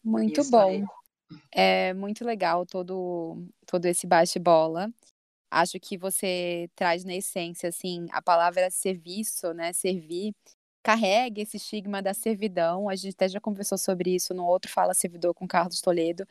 Muito 0.04 0.42
Isso 0.42 0.52
bom. 0.52 0.68
Aí. 0.68 0.84
É 1.52 1.94
muito 1.94 2.26
legal 2.26 2.66
todo, 2.66 3.48
todo 3.66 3.86
esse 3.86 4.06
bate-bola. 4.06 4.92
Acho 5.54 5.80
que 5.80 5.98
você 5.98 6.70
traz 6.76 7.04
na 7.04 7.14
essência, 7.14 7.70
assim, 7.70 8.08
a 8.12 8.22
palavra 8.22 8.70
serviço, 8.72 9.54
né? 9.54 9.72
Servir, 9.74 10.34
carrega 10.84 11.42
esse 11.42 11.58
estigma 11.58 12.02
da 12.02 12.14
servidão. 12.14 12.90
A 12.90 12.96
gente 12.96 13.14
até 13.14 13.30
já 13.30 13.40
conversou 13.40 13.78
sobre 13.78 14.16
isso 14.16 14.34
no 14.34 14.46
outro 14.46 14.72
Fala 14.72 14.94
Servidor 14.94 15.34
com 15.34 15.48
Carlos 15.48 15.80
Toledo, 15.80 16.28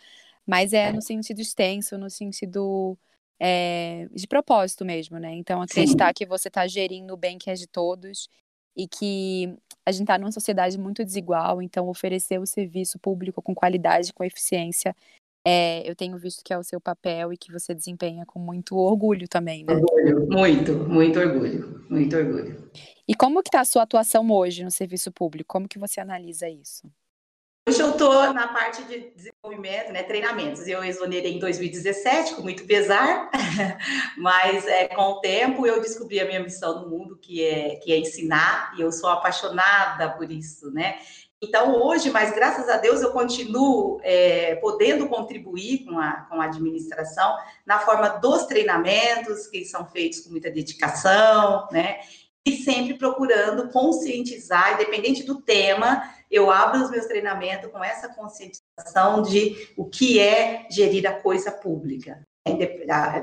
mas 0.46 0.72
é 0.72 0.92
no 0.92 1.00
sentido 1.00 1.40
extenso, 1.40 1.96
no 1.96 2.10
sentido 2.10 2.98
é, 3.40 4.08
de 4.12 4.26
propósito 4.26 4.84
mesmo, 4.84 5.18
né? 5.18 5.32
Então, 5.34 5.62
acreditar 5.62 6.08
Sim. 6.08 6.14
que 6.14 6.26
você 6.26 6.48
está 6.48 6.66
gerindo 6.66 7.14
o 7.14 7.16
bem 7.16 7.38
que 7.38 7.50
é 7.50 7.54
de 7.54 7.66
todos 7.66 8.28
e 8.76 8.88
que 8.88 9.54
a 9.86 9.92
gente 9.92 10.02
está 10.02 10.18
numa 10.18 10.32
sociedade 10.32 10.78
muito 10.78 11.04
desigual, 11.04 11.60
então 11.60 11.88
oferecer 11.88 12.38
o 12.38 12.46
serviço 12.46 12.98
público 12.98 13.42
com 13.42 13.54
qualidade, 13.54 14.12
com 14.12 14.24
eficiência, 14.24 14.94
é, 15.44 15.88
eu 15.88 15.96
tenho 15.96 16.16
visto 16.18 16.42
que 16.44 16.52
é 16.52 16.58
o 16.58 16.62
seu 16.62 16.80
papel 16.80 17.32
e 17.32 17.36
que 17.36 17.50
você 17.50 17.74
desempenha 17.74 18.24
com 18.24 18.38
muito 18.38 18.76
orgulho 18.76 19.26
também, 19.28 19.64
né? 19.64 19.74
Orgulho, 19.74 20.28
muito, 20.30 20.72
muito 20.74 21.18
orgulho, 21.18 21.86
muito 21.90 22.16
orgulho. 22.16 22.70
E 23.06 23.14
como 23.14 23.42
que 23.42 23.48
está 23.48 23.60
a 23.60 23.64
sua 23.64 23.82
atuação 23.82 24.30
hoje 24.30 24.62
no 24.62 24.70
serviço 24.70 25.10
público? 25.10 25.52
Como 25.52 25.68
que 25.68 25.78
você 25.78 26.00
analisa 26.00 26.48
isso? 26.48 26.88
Hoje 27.68 27.80
eu 27.80 27.90
estou 27.90 28.32
na 28.32 28.48
parte 28.48 28.82
de 28.84 29.12
desenvolvimento, 29.14 29.92
né, 29.92 30.02
treinamentos. 30.02 30.66
Eu 30.66 30.82
exonerei 30.82 31.34
em 31.34 31.38
2017, 31.38 32.34
com 32.34 32.42
muito 32.42 32.64
pesar, 32.66 33.30
mas 34.18 34.66
é, 34.66 34.88
com 34.88 35.02
o 35.02 35.20
tempo 35.20 35.64
eu 35.64 35.80
descobri 35.80 36.18
a 36.18 36.24
minha 36.24 36.40
missão 36.40 36.82
no 36.82 36.90
mundo, 36.90 37.16
que 37.16 37.44
é, 37.44 37.76
que 37.76 37.92
é 37.92 37.98
ensinar, 37.98 38.74
e 38.76 38.80
eu 38.80 38.90
sou 38.90 39.08
apaixonada 39.10 40.10
por 40.10 40.30
isso, 40.30 40.72
né? 40.72 40.98
Então, 41.44 41.82
hoje, 41.82 42.08
mas 42.08 42.32
graças 42.32 42.68
a 42.68 42.76
Deus, 42.76 43.02
eu 43.02 43.10
continuo 43.10 43.98
é, 44.04 44.54
podendo 44.56 45.08
contribuir 45.08 45.84
com 45.84 45.98
a, 45.98 46.12
com 46.30 46.40
a 46.40 46.44
administração 46.44 47.36
na 47.66 47.80
forma 47.80 48.08
dos 48.08 48.46
treinamentos, 48.46 49.48
que 49.48 49.64
são 49.64 49.84
feitos 49.84 50.20
com 50.20 50.30
muita 50.30 50.52
dedicação, 50.52 51.66
né? 51.72 51.98
E 52.46 52.56
sempre 52.58 52.94
procurando 52.94 53.70
conscientizar, 53.70 54.74
independente 54.74 55.24
do 55.24 55.40
tema, 55.42 56.08
eu 56.30 56.48
abro 56.48 56.80
os 56.80 56.90
meus 56.90 57.06
treinamentos 57.06 57.70
com 57.72 57.82
essa 57.82 58.08
conscientização 58.08 59.20
de 59.22 59.68
o 59.76 59.84
que 59.84 60.20
é 60.20 60.68
gerir 60.70 61.08
a 61.08 61.20
coisa 61.20 61.50
pública, 61.50 62.24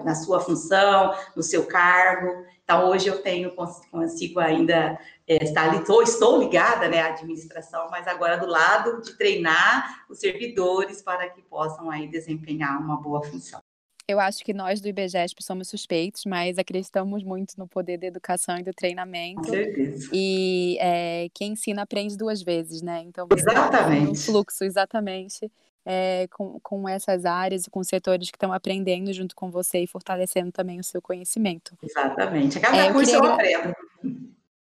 na 0.03 0.15
sua 0.15 0.39
função, 0.39 1.13
no 1.35 1.43
seu 1.43 1.65
cargo. 1.65 2.45
Então, 2.63 2.89
hoje 2.89 3.07
eu 3.07 3.21
tenho, 3.21 3.53
consigo 3.91 4.39
ainda 4.39 4.99
é, 5.27 5.43
estar, 5.43 5.73
estou, 5.75 6.01
estou 6.01 6.39
ligada 6.39 6.87
né, 6.87 7.01
à 7.01 7.07
administração, 7.07 7.87
mas 7.89 8.07
agora 8.07 8.37
do 8.37 8.45
lado 8.45 9.01
de 9.01 9.17
treinar 9.17 10.05
os 10.09 10.19
servidores 10.19 11.01
para 11.01 11.29
que 11.29 11.41
possam 11.41 11.89
aí 11.89 12.07
desempenhar 12.07 12.79
uma 12.79 12.97
boa 12.97 13.23
função. 13.23 13.59
Eu 14.07 14.19
acho 14.19 14.43
que 14.43 14.53
nós 14.53 14.81
do 14.81 14.87
IBGESP 14.87 15.43
somos 15.43 15.67
suspeitos, 15.67 16.25
mas 16.25 16.57
acreditamos 16.57 17.23
muito 17.23 17.53
no 17.59 17.67
poder 17.67 17.97
da 17.97 18.07
educação 18.07 18.57
e 18.57 18.63
do 18.63 18.73
treinamento. 18.73 19.41
Com 19.41 19.49
certeza. 19.49 20.09
E 20.11 20.77
é, 20.79 21.27
quem 21.31 21.51
ensina 21.51 21.83
aprende 21.83 22.17
duas 22.17 22.41
vezes, 22.41 22.81
né? 22.81 23.03
Então, 23.05 23.27
exatamente. 23.31 24.09
Um 24.09 24.15
fluxo, 24.15 24.63
exatamente 24.63 25.51
é, 25.85 26.27
com, 26.31 26.59
com 26.61 26.87
essas 26.87 27.25
áreas 27.25 27.65
e 27.65 27.69
com 27.69 27.83
setores 27.83 28.29
que 28.29 28.37
estão 28.37 28.53
aprendendo 28.53 29.11
junto 29.13 29.35
com 29.35 29.49
você 29.49 29.79
e 29.79 29.87
fortalecendo 29.87 30.51
também 30.51 30.79
o 30.79 30.83
seu 30.83 31.01
conhecimento. 31.01 31.75
Exatamente. 31.81 32.57
A 32.57 32.61
cada 32.61 32.77
é, 32.77 32.91
curso 32.91 33.11
eu, 33.15 33.21
queria... 33.37 33.51
eu 33.51 33.59
aprendo. 33.61 33.75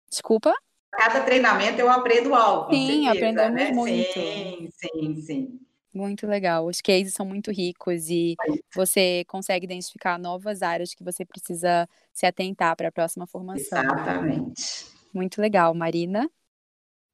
Desculpa? 0.08 0.54
A 0.92 0.96
cada 0.96 1.20
treinamento 1.22 1.80
eu 1.80 1.90
aprendo 1.90 2.34
algo. 2.34 2.72
Sim, 2.72 3.04
certeza, 3.04 3.10
aprendemos 3.10 3.54
né? 3.54 3.72
muito. 3.72 4.12
Sim, 4.12 4.68
sim, 4.70 5.20
sim. 5.22 5.60
Muito 5.94 6.26
legal. 6.26 6.66
Os 6.66 6.80
cases 6.80 7.12
são 7.12 7.26
muito 7.26 7.50
ricos 7.50 8.08
e 8.08 8.34
você 8.74 9.24
consegue 9.26 9.66
identificar 9.66 10.18
novas 10.18 10.62
áreas 10.62 10.94
que 10.94 11.04
você 11.04 11.24
precisa 11.24 11.86
se 12.12 12.24
atentar 12.24 12.74
para 12.76 12.88
a 12.88 12.92
próxima 12.92 13.26
formação. 13.26 13.82
Exatamente. 13.82 14.86
Muito 15.12 15.40
legal, 15.40 15.74
Marina. 15.74 16.30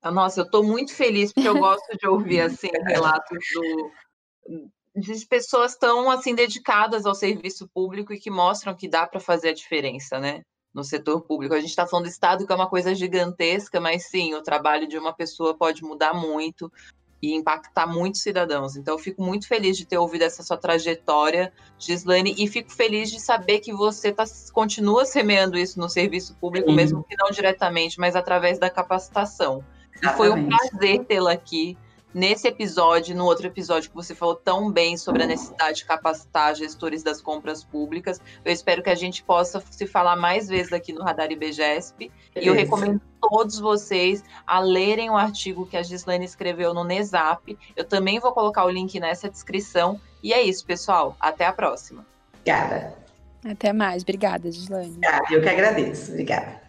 Ah, 0.03 0.11
nossa, 0.11 0.41
eu 0.41 0.45
estou 0.45 0.63
muito 0.63 0.95
feliz 0.95 1.33
porque 1.33 1.49
eu 1.49 1.59
gosto 1.59 1.97
de 1.97 2.07
ouvir 2.07 2.41
assim 2.41 2.69
relatos 2.87 3.39
do, 3.55 3.91
de 4.97 5.27
pessoas 5.27 5.77
tão 5.77 6.11
assim 6.11 6.35
dedicadas 6.35 7.07
ao 7.07 7.15
serviço 7.15 7.69
público 7.69 8.13
e 8.13 8.19
que 8.19 8.31
mostram 8.31 8.75
que 8.75 8.89
dá 8.89 9.07
para 9.07 9.21
fazer 9.21 9.51
a 9.51 9.55
diferença, 9.55 10.19
né? 10.19 10.43
No 10.73 10.85
setor 10.85 11.23
público. 11.23 11.55
A 11.55 11.61
gente 11.61 11.71
está 11.71 11.87
falando 11.87 12.07
do 12.07 12.11
Estado, 12.11 12.47
que 12.47 12.53
é 12.53 12.57
uma 12.57 12.69
coisa 12.69 12.95
gigantesca, 12.95 13.81
mas 13.81 14.09
sim, 14.09 14.35
o 14.35 14.43
trabalho 14.43 14.87
de 14.87 14.99
uma 14.99 15.13
pessoa 15.13 15.57
pode 15.57 15.83
mudar 15.83 16.15
muito 16.15 16.71
e 17.21 17.35
impactar 17.35 17.87
muitos 17.87 18.23
cidadãos. 18.23 18.77
Então, 18.77 18.95
eu 18.95 18.99
fico 18.99 19.23
muito 19.23 19.49
feliz 19.49 19.77
de 19.77 19.85
ter 19.85 19.99
ouvido 19.99 20.23
essa 20.23 20.43
sua 20.43 20.57
trajetória, 20.57 21.53
Gislaine, 21.79 22.35
e 22.39 22.47
fico 22.47 22.71
feliz 22.71 23.11
de 23.11 23.21
saber 23.21 23.59
que 23.59 23.73
você 23.73 24.13
tá, 24.13 24.25
continua 24.53 25.05
semeando 25.05 25.59
isso 25.59 25.81
no 25.81 25.89
serviço 25.89 26.37
público, 26.37 26.71
mesmo 26.71 27.03
que 27.03 27.17
não 27.17 27.31
diretamente, 27.31 27.99
mas 27.99 28.15
através 28.15 28.59
da 28.59 28.71
capacitação. 28.71 29.65
E 30.03 30.09
foi 30.11 30.31
um 30.31 30.49
prazer 30.49 31.05
tê-la 31.05 31.33
aqui 31.33 31.77
nesse 32.13 32.49
episódio, 32.49 33.15
no 33.15 33.25
outro 33.25 33.47
episódio 33.47 33.91
que 33.91 33.95
você 33.95 34.15
falou 34.15 34.35
tão 34.35 34.71
bem 34.71 34.97
sobre 34.97 35.23
a 35.23 35.27
necessidade 35.27 35.79
de 35.79 35.85
capacitar 35.85 36.55
gestores 36.55 37.03
das 37.03 37.21
compras 37.21 37.63
públicas. 37.63 38.21
Eu 38.45 38.53
espero 38.53 38.83
que 38.83 38.91
a 38.91 38.95
gente 38.95 39.23
possa 39.23 39.63
se 39.71 39.87
falar 39.87 40.17
mais 40.17 40.49
vezes 40.49 40.73
aqui 40.73 40.93
no 40.93 41.03
Radar 41.03 41.31
IBGESP. 41.31 42.11
E 42.35 42.47
eu 42.47 42.55
recomendo 42.55 43.01
todos 43.21 43.59
vocês 43.59 44.25
a 44.47 44.59
lerem 44.61 45.11
o 45.11 45.17
artigo 45.17 45.67
que 45.67 45.77
a 45.77 45.83
Gislaine 45.83 46.25
escreveu 46.25 46.73
no 46.73 46.85
Nesap. 46.85 47.57
Eu 47.77 47.85
também 47.85 48.19
vou 48.19 48.33
colocar 48.33 48.65
o 48.65 48.71
link 48.71 48.99
nessa 48.99 49.29
descrição. 49.29 50.01
E 50.23 50.33
é 50.33 50.43
isso, 50.43 50.65
pessoal. 50.65 51.17
Até 51.21 51.47
a 51.47 51.53
próxima. 51.53 52.07
Obrigada. 52.33 52.97
Até 53.45 53.73
mais. 53.73 54.03
Obrigada, 54.03 54.51
Gislaine. 54.51 54.99
Eu 55.31 55.41
que 55.41 55.49
agradeço. 55.49 56.11
Obrigada. 56.13 56.68